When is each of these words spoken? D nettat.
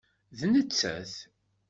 D 0.37 0.41
nettat. 0.51 1.13